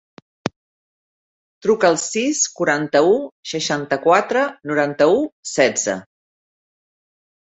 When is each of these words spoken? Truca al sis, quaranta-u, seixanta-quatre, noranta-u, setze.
Truca 1.65 1.89
al 1.89 1.97
sis, 2.03 2.39
quaranta-u, 2.61 3.11
seixanta-quatre, 3.51 4.45
noranta-u, 4.71 5.19
setze. 5.53 5.97